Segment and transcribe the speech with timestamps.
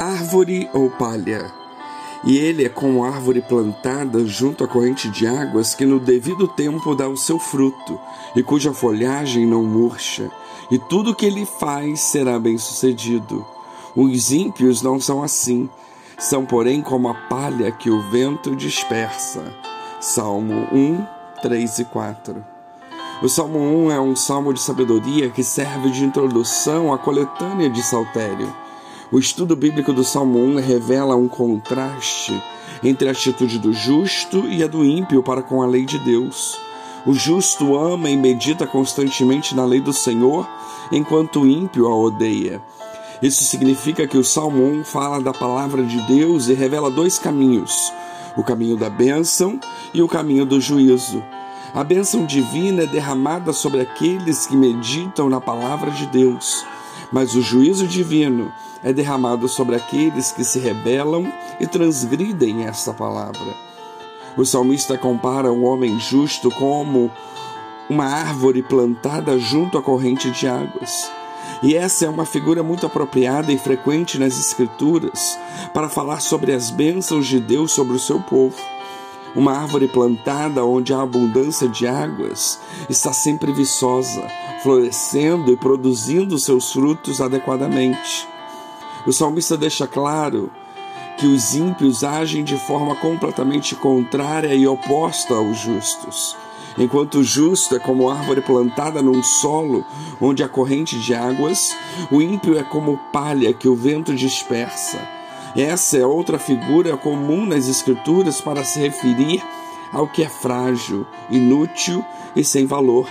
[0.00, 1.52] árvore ou palha.
[2.24, 6.94] E ele é como árvore plantada junto à corrente de águas que no devido tempo
[6.94, 8.00] dá o seu fruto,
[8.34, 10.30] e cuja folhagem não murcha,
[10.70, 13.44] e tudo que ele faz será bem-sucedido.
[13.94, 15.68] Os ímpios não são assim,
[16.18, 19.54] são, porém, como a palha que o vento dispersa.
[20.00, 21.04] Salmo 1,
[21.42, 22.44] 3 e 4.
[23.22, 27.82] O Salmo 1 é um salmo de sabedoria que serve de introdução à coletânea de
[27.82, 28.50] Saltério.
[29.12, 32.40] O estudo bíblico do Salmo 1 revela um contraste
[32.80, 36.56] entre a atitude do justo e a do ímpio para com a lei de Deus.
[37.04, 40.48] O justo ama e medita constantemente na lei do Senhor,
[40.92, 42.62] enquanto o ímpio a odeia.
[43.20, 47.92] Isso significa que o Salmo 1 fala da palavra de Deus e revela dois caminhos:
[48.36, 49.58] o caminho da bênção
[49.92, 51.20] e o caminho do juízo.
[51.74, 56.64] A bênção divina é derramada sobre aqueles que meditam na palavra de Deus,
[57.12, 63.54] mas o juízo divino é derramado sobre aqueles que se rebelam e transgridem essa palavra.
[64.36, 67.10] O salmista compara um homem justo como
[67.88, 71.10] uma árvore plantada junto à corrente de águas.
[71.62, 75.38] E essa é uma figura muito apropriada e frequente nas Escrituras
[75.74, 78.56] para falar sobre as bênçãos de Deus sobre o seu povo.
[79.34, 84.26] Uma árvore plantada onde há abundância de águas está sempre viçosa,
[84.62, 88.28] florescendo e produzindo seus frutos adequadamente.
[89.06, 90.50] O salmista deixa claro
[91.16, 96.36] que os ímpios agem de forma completamente contrária e oposta aos justos.
[96.78, 99.84] Enquanto o justo é como árvore plantada num solo
[100.20, 101.76] onde há corrente de águas,
[102.10, 104.98] o ímpio é como palha que o vento dispersa.
[105.56, 109.42] Essa é outra figura comum nas Escrituras para se referir
[109.92, 112.04] ao que é frágil, inútil
[112.36, 113.08] e sem valor.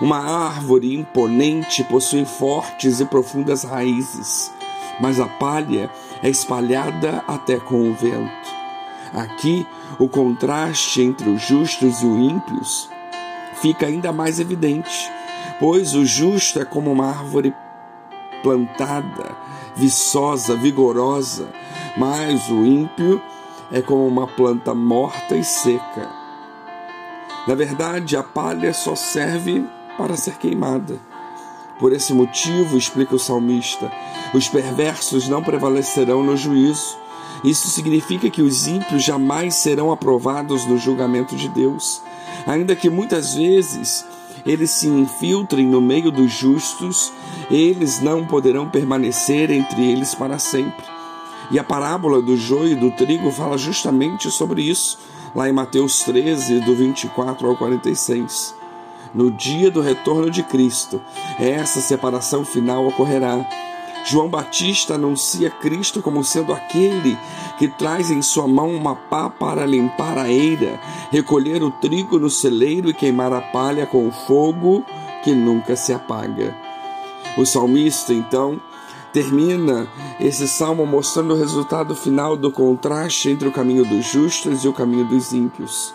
[0.00, 4.50] Uma árvore imponente possui fortes e profundas raízes
[5.00, 5.90] mas a palha
[6.22, 8.30] é espalhada até com o vento.
[9.14, 9.66] Aqui,
[9.98, 12.90] o contraste entre os justos e os ímpios
[13.54, 15.10] fica ainda mais evidente,
[15.58, 17.54] pois o justo é como uma árvore
[18.42, 19.34] plantada,
[19.74, 21.48] viçosa, vigorosa,
[21.96, 23.20] mas o ímpio
[23.72, 26.19] é como uma planta morta e seca.
[27.46, 29.64] Na verdade, a palha só serve
[29.96, 30.98] para ser queimada.
[31.78, 33.90] Por esse motivo, explica o salmista,
[34.34, 36.98] os perversos não prevalecerão no juízo.
[37.42, 42.02] Isso significa que os ímpios jamais serão aprovados no julgamento de Deus.
[42.46, 44.04] Ainda que muitas vezes
[44.44, 47.12] eles se infiltrem no meio dos justos,
[47.50, 50.84] eles não poderão permanecer entre eles para sempre.
[51.50, 54.98] E a parábola do joio e do trigo fala justamente sobre isso,
[55.34, 58.60] lá em Mateus 13, do 24 ao 46
[59.14, 61.00] no dia do retorno de Cristo.
[61.38, 63.44] Essa separação final ocorrerá.
[64.04, 67.18] João Batista anuncia Cristo como sendo aquele
[67.58, 70.80] que traz em sua mão uma pá para limpar a eira,
[71.10, 74.84] recolher o trigo no celeiro e queimar a palha com o fogo
[75.22, 76.56] que nunca se apaga.
[77.36, 78.58] O salmista, então,
[79.12, 79.88] termina
[80.20, 84.72] esse salmo mostrando o resultado final do contraste entre o caminho dos justos e o
[84.72, 85.94] caminho dos ímpios.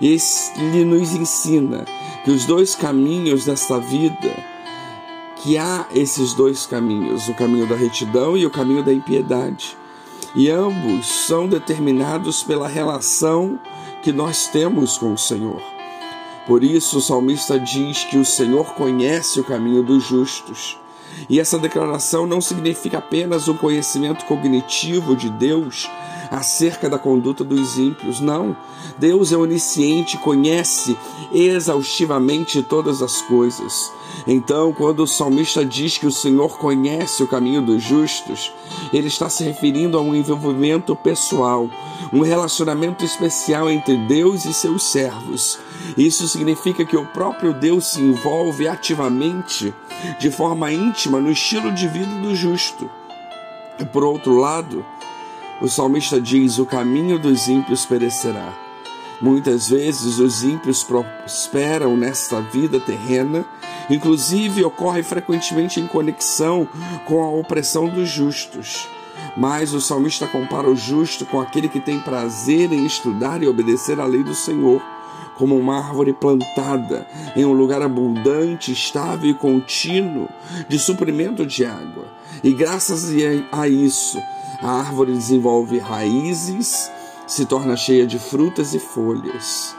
[0.00, 1.84] Ele nos ensina
[2.24, 4.36] que os dois caminhos desta vida,
[5.36, 9.76] que há esses dois caminhos, o caminho da retidão e o caminho da impiedade.
[10.34, 13.58] E ambos são determinados pela relação
[14.02, 15.60] que nós temos com o Senhor.
[16.46, 20.78] Por isso o salmista diz que o Senhor conhece o caminho dos justos.
[21.28, 25.88] E essa declaração não significa apenas um conhecimento cognitivo de Deus,
[26.30, 28.20] acerca da conduta dos ímpios.
[28.20, 28.56] Não.
[28.98, 30.96] Deus é onisciente, conhece
[31.32, 33.92] exaustivamente todas as coisas.
[34.26, 38.52] Então, quando o salmista diz que o Senhor conhece o caminho dos justos,
[38.92, 41.68] ele está se referindo a um envolvimento pessoal,
[42.12, 45.58] um relacionamento especial entre Deus e seus servos.
[45.96, 49.74] Isso significa que o próprio Deus se envolve ativamente,
[50.18, 52.88] de forma íntima, no estilo de vida do justo.
[53.78, 54.84] E por outro lado,
[55.60, 58.52] o salmista diz: O caminho dos ímpios perecerá.
[59.20, 63.44] Muitas vezes os ímpios prosperam nesta vida terrena,
[63.90, 66.68] inclusive ocorre frequentemente em conexão
[67.04, 68.86] com a opressão dos justos.
[69.36, 73.98] Mas o salmista compara o justo com aquele que tem prazer em estudar e obedecer
[74.00, 74.80] à lei do Senhor,
[75.38, 77.06] como uma árvore plantada
[77.36, 80.28] em um lugar abundante, estável e contínuo
[80.68, 82.06] de suprimento de água.
[82.42, 83.10] E graças
[83.52, 84.20] a isso,
[84.60, 86.90] a árvore desenvolve raízes,
[87.26, 89.76] se torna cheia de frutas e folhas.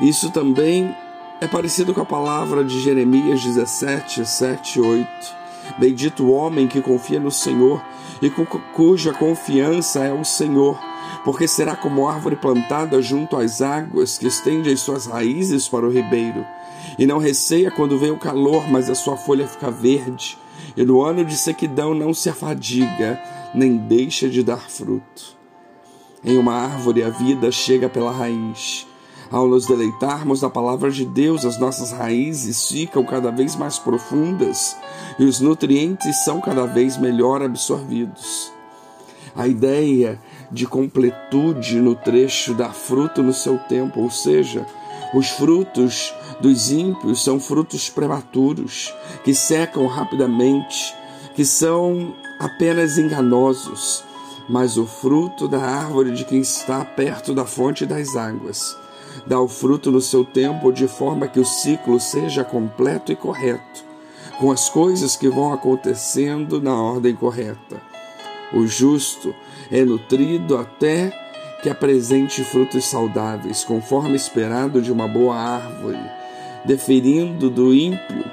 [0.00, 0.94] Isso também
[1.40, 5.08] é parecido com a palavra de Jeremias 17, 7 8.
[5.78, 7.82] Bendito o homem que confia no Senhor
[8.20, 8.30] e
[8.74, 10.78] cuja confiança é o Senhor,
[11.24, 15.90] porque será como árvore plantada junto às águas, que estende as suas raízes para o
[15.90, 16.44] ribeiro,
[16.98, 20.38] e não receia quando vem o calor, mas a sua folha fica verde,
[20.76, 23.20] e no ano de sequidão não se afadiga,
[23.54, 25.36] nem deixa de dar fruto.
[26.24, 28.86] Em uma árvore a vida chega pela raiz
[29.34, 34.76] ao nos deleitarmos na palavra de Deus, as nossas raízes ficam cada vez mais profundas
[35.18, 38.52] e os nutrientes são cada vez melhor absorvidos.
[39.34, 40.20] A ideia
[40.54, 44.64] de completude no trecho dá fruto no seu tempo, ou seja,
[45.12, 50.94] os frutos dos ímpios são frutos prematuros, que secam rapidamente,
[51.34, 54.04] que são apenas enganosos,
[54.48, 58.76] mas o fruto da árvore de quem está perto da fonte das águas
[59.26, 63.84] dá o fruto no seu tempo, de forma que o ciclo seja completo e correto,
[64.38, 67.93] com as coisas que vão acontecendo na ordem correta.
[68.54, 69.34] O justo
[69.68, 71.12] é nutrido até
[71.60, 75.98] que apresente frutos saudáveis, conforme esperado de uma boa árvore,
[76.64, 78.24] deferindo do ímpio,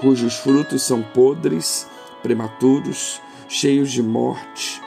[0.00, 1.86] cujos frutos são podres,
[2.22, 4.80] prematuros, cheios de morte,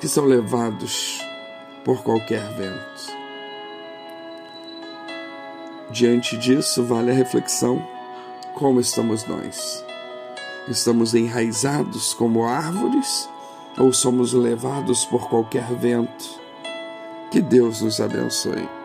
[0.00, 1.20] que são levados
[1.84, 3.16] por qualquer vento.
[5.90, 7.84] Diante disso, vale a reflexão:
[8.54, 9.84] como estamos nós?
[10.68, 13.28] Estamos enraizados como árvores
[13.78, 16.40] ou somos levados por qualquer vento?
[17.30, 18.75] Que Deus nos abençoe.